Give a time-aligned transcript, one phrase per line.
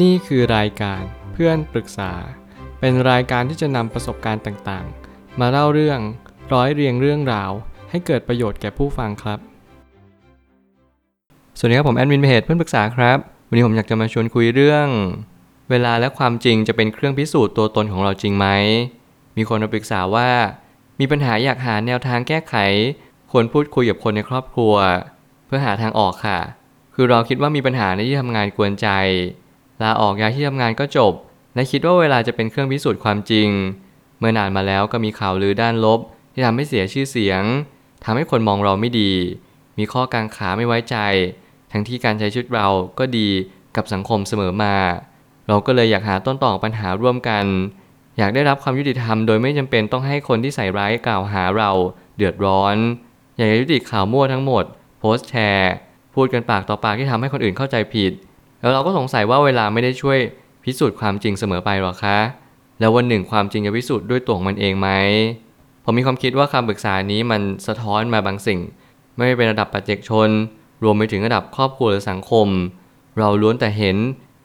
[0.00, 2.12] นี่คือรายการเพื่อนปรึกษา
[2.80, 6.00] เป็นรายการที่จะนำประสบการณ์ต่างๆ มาเล่าเรื่อง
[6.52, 7.50] ร้อยเรียงเรื่องราว
[7.90, 9.38] ให้เกิดประโยชน์แก่ผู้ฟังครับ
[11.58, 13.18] สวัสดีครับผมแอดมินเพจเพื่อนปรึกษาครับ
[13.48, 14.86] วันนี้ผมอยากจะมาชวนคุยเรื่อง
[15.70, 18.46] เวลาและความจริงจะเป็นเครื่องพิสูจน์ตัวตนของเราจริงไหม
[19.36, 20.30] มีคนมาปรึกษาว่า
[21.00, 22.54] มีปัญหาอยากหาแนวทางแก้ไข
[23.30, 24.74] ควรพูดคุยกับคนในครอบครัว
[25.46, 26.40] เพื่อหาทางออกค่ะ
[26.94, 28.88] คือเราคิดว่ามีปัญหาในที่ทำงานกวนใจ
[29.82, 31.12] ลาออกย้ายที่ทำงานก็จบ
[31.54, 33.48] และคิดว่าเวลาจะเป็นเครื่องพิสูจน์ความจริง
[34.18, 36.00] เมื่อนานมาแล้วก็มีข่าวลือด้านลบ
[36.32, 37.42] ที่ทำให้เสียชื่อเสียง
[38.04, 39.12] ทำให้คนมองเราไม่ดี
[39.78, 40.96] มีข้อกังขาไม่ไว้ใจ
[41.72, 42.68] ทั้งที่การใช้ชีวิตเรา
[42.98, 43.28] ก็ดี
[43.76, 44.76] กับสังคมเสมอมา
[45.48, 47.44] เราก็เลยอยากหาต้นตอของปัญหาร่วมกัน
[48.18, 51.70] อยากได้รับความยุติธรรม โดยไม่จำเป็นต้องให้คนที่ใส่ร้ายกล่าวหาเรา
[52.16, 52.76] เดือดร้อน
[53.36, 54.64] อยากจะยุติข่าวมั่วทั้งหมด
[54.98, 55.72] โพสต์แชร์
[56.14, 58.12] พูดกันปากต่อปากที่ทำให้คนอื่นเข้าใจผิด
[58.62, 60.18] แล้วเราก็สงสัยว่าเวลาไม่ได้ช่วย
[60.64, 62.18] พิสูจน์ความจริงเสมอไปหรอคะ
[62.80, 64.88] แล้ววันหนึ่งความจริงจะพิสูจน์ด้วยตัวของมันเองไหม
[65.84, 68.60] ผมมีความคิดว่าคำปรึกษานี้มันสะท้อนมาบางสิ่ง
[69.16, 70.28] ไม่เป็นระดับปัจเจกชน
[70.84, 72.48] รวมไปถึงระดับครอบครัวหรือสังคม
[73.18, 73.96] เราล้วนแต่เห็น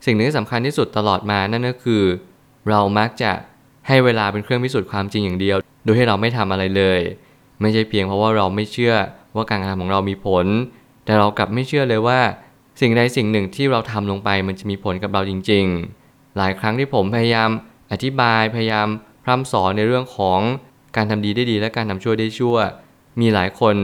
[0.06, 2.04] สิ่งหนึ่งที่สำคัญที่สุดตลอดมานั่นก็คือ
[2.70, 3.32] เรามักจะ
[3.88, 7.00] ให้เวลาเป็นเครื่องพิสูจน์ความจริงอย่างเดียว โดยที่เราไม่ทำอะไรเลย
[7.62, 8.96] ไม่ใช่เพียงเพราะว่าเราไม่เชื่อ
[9.36, 10.46] ว่าการกระทำของเรามีผล
[11.06, 12.20] แต่เรากลับไม่เชื่อเลยว่า
[12.80, 15.66] สิ่งใดสิ่งหนึ่งที่เราทำลงไปมันจะมีผลกับเราจริง
[16.02, 17.50] ๆ หลายครั้งที่ผมพยายาม
[17.92, 18.88] อธิบายพยายาม
[19.24, 20.40] พร่ำสอนในเรื่องของ
[20.96, 22.56] การทำดีได้ดีและการทำชั่วได้ชั่ว
[23.22, 23.76] มีหลายคน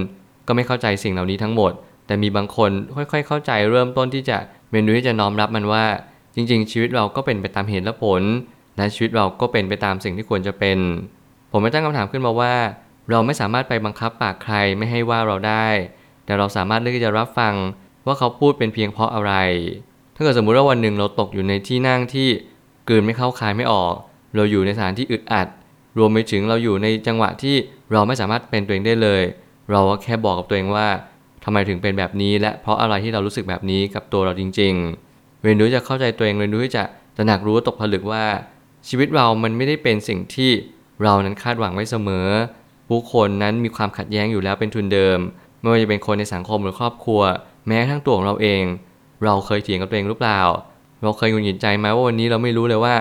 [0.47, 1.71] ก็ไม่เข้าใจสิ่งเหล่านี้ทั้งหมด
[2.07, 4.37] แต่มีบางคนค่อยๆ เข้าใจเริ่มต้นที่จะ
[4.71, 5.85] เรียนรู้ที่จะน้อมรับมันว่า
[6.35, 8.21] จริง ๆ ชีวิตเราก็เป็นไปตามเหตุและผล
[8.77, 10.77] และชีวิตเราก็เป็นไปตามสิ่งที่ควรจะเป็น
[11.51, 12.53] ผมไม่ตั้งคำถามขึ้นมาว่า
[13.11, 15.67] เราไม่สามารถไปบังคับปากใครไม่ให้ว่าเราได้
[16.25, 17.53] แต่เราสามารถเลือกที่จะรับฟัง
[18.05, 19.33] ว่าเขาพูดเป็นเพียงเพราะอะไร
[20.15, 22.27] ถ้าเกิดสมมุติว่าวันหนึ่งเราตกอยู่ในที่นั่งที่
[22.89, 23.93] กลืนไม่เข้าคายไม่ออก
[24.35, 25.47] เราอยู่ในสถานที่อึดอัด
[25.97, 27.55] รวมไปถึงเราอยู่ในจังหวะที่
[27.91, 29.23] เราไม่สามารถเป็นตัวเองได้เลย
[29.71, 30.87] เราก็แค่บอกกับตัวเองว่า
[31.43, 34.73] ทำไมถึงเป็นแบบนี้ และเพราะอะไรที่เรารู้สึกแบบนี้กับตัวเราจริง
[35.09, 36.83] ๆ เรียนรู้จะเข้าใจตัวเองเรียนรู้ที่จะ
[37.17, 38.25] ตระหนักรู้ตกผลึกว่า
[38.87, 40.51] ชีวิตเรามันไม่ได้เป็นสิ่งที่
[41.03, 42.27] เรานั้นคาดหวังไว้เสมอ
[42.89, 45.19] ผู้คนนั้นมีความขัดแย้งอยู่แล้วเป็นทุนเดิม
[45.59, 47.21] ไม่ว่าจะเป็นคนในสังคมหรือครอบครัว
[47.67, 48.63] แม้ทั้งตัวของเราเอง
[49.25, 50.41] เราเคยเถียงกับตัวเองหรือเปล่า
[51.01, 52.95] เราเคยหงุดหงิดใจไหมว่าวันนี้เราไม่รู้เลยว่า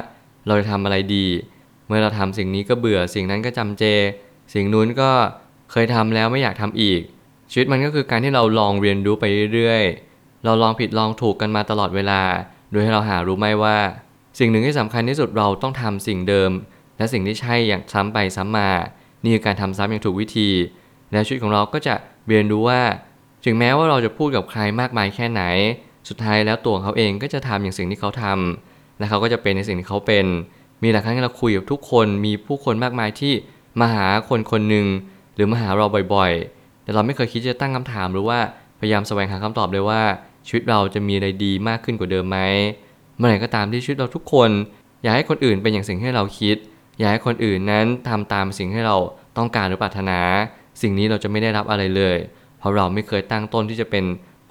[0.47, 1.27] เราจะทำอะไรดี
[1.87, 3.85] เมื่อเราทำสิ่งนี้ก็เบื่อสิ่งนั้นก็จำเจ
[4.55, 5.11] สิ่งนู้นก็
[5.71, 7.01] เคยทำแล้วไม่อยากทำอีก
[7.51, 9.25] ชีวิตมันก็คือการที่เราลองเรียนรู้ไป
[9.55, 12.23] เรื่อยๆ เราลองผิดลองถูกกันมาตลอดเวลา
[12.71, 13.77] โดยให้เราหารู้ไหมว่า
[14.39, 16.51] สิ่งหนึ่งที่สำคัญที่สุดเราต้องทำสิ่งเดิม
[16.97, 18.71] และสิ่งที่ใช่อย่างซ้ำไปซ้ำมา
[19.23, 20.51] นี่คือการทำซ้ำอย่างถูกวิธี
[21.13, 21.95] และชีวิตของเราก็จะ
[22.29, 22.81] เรียนรู้ว่า
[23.45, 25.43] ถึงแม้ว่าเราจะพูดกับใครมากมายแค่ไหน
[26.09, 30.27] สุดท้ายแล้วตัวเขาเองก็จะทำอย่างสิ่งที่เขาทำและเขาก็จะเป็นในสิ่งที่เขาเป็น
[30.83, 33.33] มีหลายครั้งที่เราคุยกับทุกคน มีผู้คนมากมายที่
[33.81, 34.87] มาหาคนคนหนึ่ง
[35.35, 38.39] หรือมาหาเราบ่อยๆ แต่เราไม่เคยคิดจะตั้งคำถามหรือว่า
[38.81, 40.03] พยายามแสวงหาคำตอบเลยว่า
[40.47, 42.39] ชีวิตเราจะมีอะไรดีมากขึ้นกว่าเดิมไหม
[43.17, 44.51] เมื่อไหร่ก็ตามที่ชีวิตเราทุกคน
[45.03, 46.57] อยากให้คนอื่นเป็นอย่างสิ่งที่เราคิด
[46.99, 48.97] อยากให้คนอื่นนั้นทำตามสิ่งที่เรา
[49.37, 50.21] ต้องการหรือปรารถนา
[50.83, 52.17] สิ่งนี้เราจะไม่ได้รับอะไรเลย
[52.63, 54.05] เพราะเราไม่เคยตั้งต้นที่จะเป็น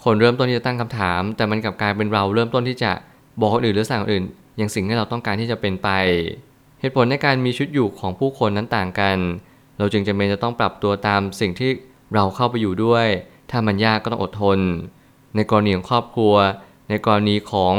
[0.04, 2.92] คนเริ่มต้นที่จะตั้งคำถาม แต่มันกลับกลายเป็นเราเริ่มต้นที่จะ
[3.40, 4.26] บอกคนอื่นหรือสั่งคนอื่น
[4.58, 5.90] อย่างสิ่งที่เราต้องการที่จะเป็นไป
[6.80, 9.18] เหตุผลในการมีชีวิตอยู่ของผู้คนนั้นต่างกัน
[9.78, 11.72] เราจึงจำเป็นจะต้องปรับตัวตามสิ่งที่
[12.14, 13.08] เราเข้าไปอยู่ด้วย
[13.52, 14.60] ถ้ามันยากก็ต้องอดทน
[15.36, 16.36] ในกรณีของครอบครัว
[16.90, 17.76] ในกรณีของ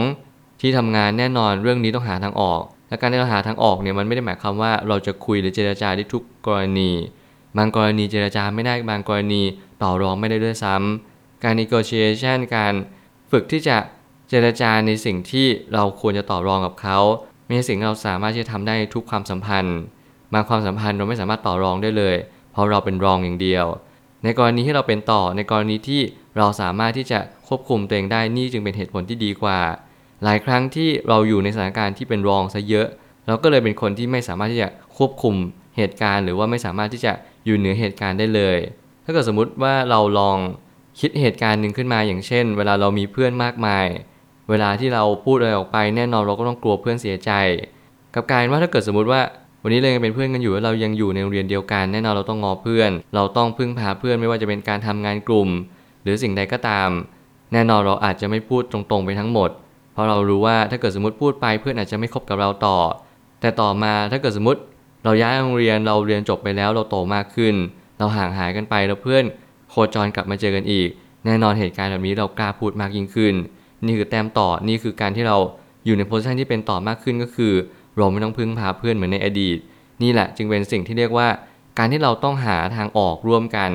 [0.60, 6.90] ที่ทำงานแน่นอนเรื่องนี้ต้องหาทางออก และการที่เราหาทางออกเนี่ยมันไม่ได้หมายความว่าเราจะคุยหรือเจรจาได้ทุกกรณี
[7.56, 9.42] บางกรณีเจรจาไม่ได้บางกรณี
[9.82, 12.74] ต่อรองไม่ได้ด้วยซ้ำการ negotiation การ
[13.30, 13.76] ฝึกที่จะ
[14.28, 16.98] เจรจาในสิ่งที่เราควรจะต่อรองกับเขา
[17.44, 19.78] ไม่ใช่สิ่งเราสามารถที่จะทำได้ทุกความสัมพันธ์
[20.32, 22.16] บางความสัมพันธ์เราไม่สามารถต่อรองได้เลย
[22.52, 23.66] เพราะเราเป็นรองอย่างเดียว
[24.24, 26.02] ในกรณีที่เราเป็นต่อในกรณีที่
[26.36, 29.58] เราสามารถที่จะควบคุมตัวเองได้นี่จึงเป็นเหตุผลที่ดีกว่า
[30.24, 32.88] หลายครั้งที่เราอยู่ในสถานการณ์ที่เป็นรองซะเยอะ
[33.26, 35.34] เราก็เลยเป็นคนที่ไม่สามารถที่จะควบคุม
[35.76, 37.12] เหตุการณ์ หรือว่าไม่สามารถที่จะ
[37.44, 38.58] อยู่เหนือเหตุการณ์ได้เลย
[39.04, 40.38] ถ้าเกิดสมมติว่าเราลอง
[41.00, 43.86] คิดเหตุการณ์หนึ่งขึ้นมาอย่างเช่น เวลาเรามีเพื่อนมากมาย
[44.50, 47.30] เวลาที่เราพูดอะไรออกไปแน่นอนเราก็ต้องกลัวเพื่อนเสียใจ
[48.14, 49.20] กับการว่าถ้าเกิดสมมติว่า
[49.62, 55.48] วันนี้เรายังเป็นเพื่อนกันอยู่เรายังอยู่ในโรงเรียนเดียวกัน แน่นอนเราต้องงอเพื่อน เราต้องพึ่งพาเพื่อนไม่ว่าจะเป็นการทำงานกลุ่ม
[56.02, 56.88] หรือสิ่งใดก็ตาม
[57.52, 59.50] แน่นอนเราอาจจะไม่พูดตรงๆไปทั้งหมด
[59.92, 62.78] เพราะเรารู้ว่าถ้าเกิดสมมติพูดไปเพื่อนอาจจะไม่คบกับเราต่อ
[63.40, 64.60] แต่ต่อมาถ้าเกิดสมมติ
[65.04, 67.54] เราย้ายโรงเรียนเราเรียนจบไปแล้วเราโตมากขึ้น
[67.98, 69.24] เราห่างหายกันไปแล้วเพื่อน
[69.70, 70.88] โคจรกลับมาเจอกันอีก
[71.24, 73.34] แน่นอนเหตุการณ์แบบนี้เรากล้าพูดมากยิ่งขึ้น
[73.86, 75.36] นี่คือแต้มต่อนี่คือการที่เรา
[75.84, 77.52] อยู่ในโพสชันที่เป็นต่อมากขึ้นก็คือ
[77.96, 79.58] เราไม่ต้องพึ่งพาเพื่อนเหมือนในอดีต
[80.02, 81.28] นี่แหละจึงเป็นสิ่งที่เรียกว่า
[81.78, 83.70] การที่เราต้องหาทางออกร่วมกัน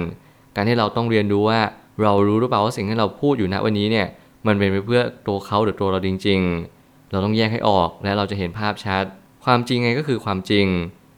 [0.55, 1.59] การที่เราต้องเรียนรู้ว่า
[2.01, 4.07] เรารู้หรือเปล่าว่าสิ่งที่เราพูดอยู่ณวันนี้เนี่ย
[4.47, 6.39] มันเป็นไปเพื่อตัวเขาหรือตัวเราจริง
[6.75, 9.03] ๆ เราต้องแยกให้ออกและเราจะเห็นภาพชัด
[9.45, 10.65] ความจริงไงก็คือความจริง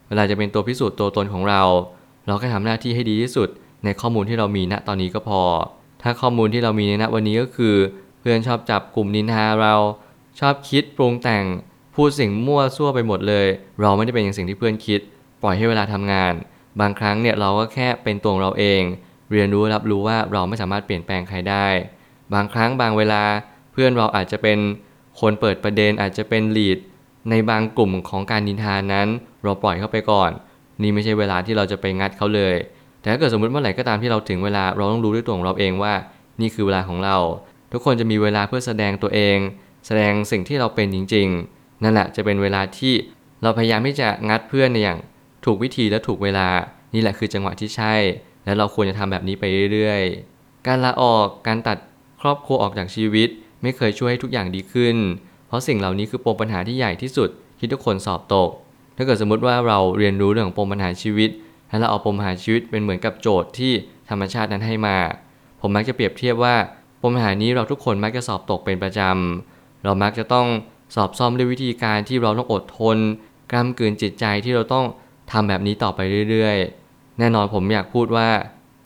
[0.10, 1.62] เวลาจะเป็นตัวพิสูจน์ตัวตนของเรา
[2.26, 3.50] เราแค่ทำหน้าที่ให้ดีที่สุด
[3.84, 5.42] ในข้อมูลที่เรามีณตอนนี้ก็พอ
[6.02, 7.76] ถ้าข้อมูลที่เรามีในณวันนี้ก็คือ
[8.20, 9.76] เพื่อนชอบจับกลุ่มนินทาเรา
[10.40, 11.46] ชอบคิดปรุงแต่ง
[11.96, 13.48] พูดสิ่งมั่วซั่วไปหมดเลย
[13.82, 15.00] เราไม่ได้เป็นอย่างสิ่งที่เพื่อนคิด
[15.42, 16.34] ปล่อยให้เวลาทำงาน
[16.80, 18.82] บางครั้งเนี่ยเราก็แค่เป็นตัวเราเอง
[19.32, 21.68] เรียนรู้รับรู้ว่าเราไม่สามารถเปลี่ยนแปลงใครได้
[22.34, 23.24] บางครั้งบางเวลา
[23.72, 24.60] เพื่อนเราอาจจะเป็น
[25.20, 26.78] คนเปิดประเด็นอาจจะเป็นลีด
[27.30, 29.08] ในบางกลุ่มของการนินทานั้น
[29.44, 30.32] เราปล่อยเข้าไปก่อน
[30.82, 32.56] นี่ไม่ใช่เวลาที่เราจะไปงัดเขาเลย
[33.00, 35.94] แต่ถ้าเกิดสมมติเมื่อไหร่ก็ตามที่เราถึงเวลาเราต้องรู้ด้วยตัวของเราเองว่า
[36.42, 37.18] นี่คือเวลาของเรา
[37.72, 39.38] ทุกคนจะมีเวลาเพื่อแสดงตัวเอง
[39.88, 42.94] แสดงสิ่งที่เราเป็นจริง ๆ นั่นแหละจะเป็นเวลาที่
[43.44, 45.00] เราพยายามที่จะงัดเพื่อนในอย่าง
[45.46, 46.48] ถูกวิธีและถูกเวลา
[46.94, 47.96] นี่แหละคือจังหวะที่ใช่
[48.46, 49.44] และเราควรจะทำแบบนี้ไป
[49.74, 51.78] เรื่อยๆ การลาออกการตัด
[52.22, 53.30] ครอบครัวออกจากชีวิต
[53.62, 54.96] ไม่เคยช่วยให้ทุกอย่างดีขึ้น
[55.50, 57.30] เพราะสิ่งเหล่านี้คือปมปัญหาที่ใหญ่ที่สุด
[57.60, 58.50] ที่ทุกคนสอบตก
[58.98, 61.30] ถ้าเกิดสมมติว่าเราเรียนรู้เรื่องของปมปัญหาชีวิต
[61.70, 63.72] และเราเอาปมปัญหาชีวิตเป็นเหมือนกับโจทย์ที่
[64.10, 64.98] ธรรมชาตินั้นให้มา
[65.62, 66.56] ผมมักจะเปรียบเทียบว่า
[67.02, 70.48] ปมปัญหานี้เราทุกคนมักจะสอบตกเป็นประจำ เรามักจะต้อง
[70.96, 72.98] สอบซ่อมด้วยวิธีการที่เราต้องอดทน
[73.52, 74.86] กล้ามกืนจิตใจที่เราต้อง
[75.32, 76.00] ทำแบบนี้ต่อไป
[76.30, 78.28] เรื่อยๆ แน่นอนผมอยากพูดว่า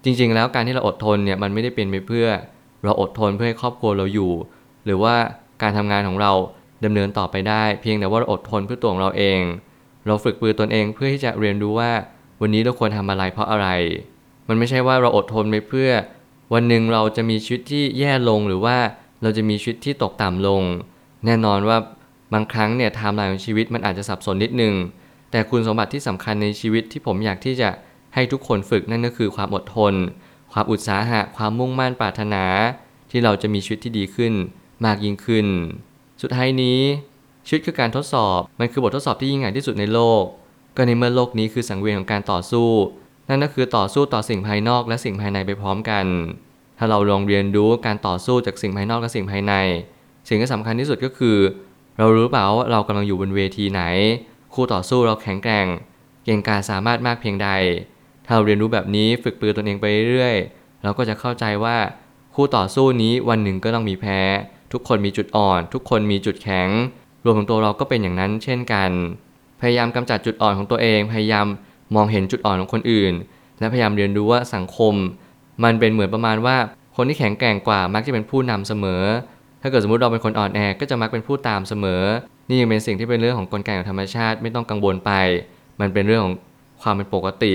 [0.04, 2.28] จริง ๆ แล้วการที่เราอดทนเนี่ยมันไม่ได้เป็นไปเพื่อ
[2.84, 4.32] เราอดทนเพื่อให้ครอบครัวเราอยู่
[4.86, 5.16] หรือว่า
[5.62, 6.32] การทำงานของเรา
[6.86, 9.40] ดำเนินต่อไปได้ เพียงแต่ว่าเราอดทนเพื่อตัวของเราเอง
[10.06, 11.92] เราฝึกปือตนเองเพื่อที่จะเรียนรู้ว่า
[12.42, 13.68] วันนี้เราควรทำอะไรเพราะอะไร
[14.48, 15.90] มันไม่ใช่ว่าเราอดทนไปเพื่อ
[16.54, 18.78] วันหนึ่งเราจะมีชีวิตที่แย่ลงหรือว่า
[19.22, 20.62] เราจะมีชีวิตที่ตกต่ำลง
[21.26, 21.78] แน่นอนว่า
[22.34, 24.74] บางครั้งเนี่ยไทม์ไลน์ของชีวิตมันอาจจะสับสนนิดนึง
[25.32, 27.70] แต่คุณสมบัติที่สำคัญในชีวิตที่ผมอยากที่จะ
[28.14, 29.94] ให้ทุกคนฝึกนั่นก็คือความอดทน
[30.54, 32.44] ความอุตสาหะ ความมุ่งมั่นปรารถนา
[33.12, 34.34] ที่เราจะมีชีวิตที่ดีขึ้น
[34.86, 35.48] มากยิ่งขึ้น
[36.22, 36.80] สุดท้ายนี้
[37.48, 40.24] ชีวิตคือการทดสอบ มันคือบททดสอบที่ยิ่งใหญ่ที่สุดในโลก
[40.76, 42.70] ก็ในเมื่อโลกนี้คือสังเวียนของการต่อสู้
[43.30, 46.06] นั่นก็คือต่อสู้ต่อสิ่งภายนอกและสิ่งภายในไปพร้อมกัน
[46.78, 49.54] ถ้าเราลองเรียนรู้การต่อสู้จากสิ่งภายนอกและสิ่งภายใน
[50.28, 51.38] สิ่งที่สำคัญที่สุดก็คือ
[51.98, 53.82] เรารู้เปล่าว่าเรากำลังอยู่บนเวทีไหน
[54.54, 55.68] คู่ต่อสู้เราแข็งแกร่ง
[56.26, 57.50] เก่งกาจสามารถมากเพียงใด
[58.26, 60.36] ถ้าเราเรียนรู้แบบนี้ฝึกปือตนเองไปเรื่อย
[60.84, 61.78] เราก็จะเข้าใจว่า
[62.36, 64.20] คู่ต่อสู้นี้วันหนึ่งก็ต้องมีแพ้
[64.74, 66.70] ทุกคนมีจุดอ่อน ทุกคนมีจุดแข็ง
[67.26, 68.92] รวมถึงตัวเราก็เป็นอย่างนั้นเช่นกัน
[69.62, 71.46] พยายามกำจัดจุดอ่อนของตัวเอง พยายาม
[71.96, 73.14] มองเห็นจุดอ่อนของคนอื่น
[73.60, 74.94] และพยายามเรียนรู้ว่าสังคม
[75.64, 76.58] มันเป็นเหมือนประมาณว่า
[76.96, 79.04] คนที่แข็งแกร่งกว่ามักจะเป็นผู้นำเสมอ
[79.62, 82.04] ถ้าเกิดสมมติเราเป็นคนอ่อนแอก็จะมักเป็นผู้ตามเสมอ
[82.48, 85.12] นี่ยังเป็นสิ่งที่เป็นเรื่องของกลไกของธรรมชาติไม่ต้องกังวลไป
[85.80, 86.36] มันเป็นเรื่องของ
[86.82, 87.54] ความเป็นปกติ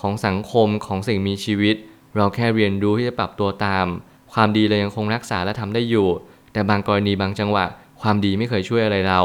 [0.00, 1.74] ของสังคมของสิ่งมีชีวิต
[2.16, 3.86] เราแค่เรียนรู้ที่จะปรับตัวตาม
[4.32, 6.08] ความดีเรายังคงรักษาและทำได้อยู่
[6.52, 7.64] แต่บางกรณีบางจังหวะ
[8.00, 9.20] ความดีไม่เคยช่วยอะไรเรา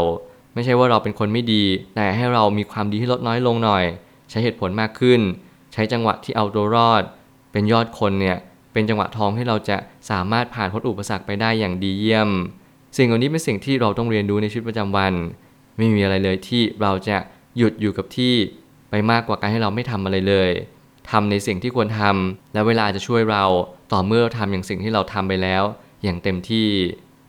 [0.54, 1.64] ไม่ใช่ว่าเราเป็นคนไม่ดี
[1.96, 3.86] แต่ให้เรามีความดีที่ลดน้อยลงหน่อย
[4.30, 5.22] ใช้เหตุผลมากขึ้น
[5.74, 7.04] ใช้จังหวะที่เอาตัวรอด
[7.52, 8.38] เป็นยอดคนเนี่ย
[8.74, 9.78] เป็นจังหวะทองที่เราจะ
[10.10, 12.30] สามารถผ่านพ้นอุปสรรคไปได้อย่างดีเยี่ยม
[12.98, 15.14] สิ่งเหล่านี้เป็นสิ่งที่เราต้องเรียนรู้ในชีวิตประจำวัน
[15.78, 17.18] ไม่มีอะไรเลยที่เราจะ
[17.58, 18.34] หยุดอยู่กับที่
[18.90, 20.52] ไปมากกว่าการให้เราไม่ทำอะไรเลย
[21.12, 23.46] ทำในสิ่งที่ควรทำและเวลาจะช่วยเรา
[23.92, 25.64] ต่อเมื่อเราทำอย่างสิ่งที่เราทำไปแล้ว
[26.04, 26.68] อย่างเต็มที่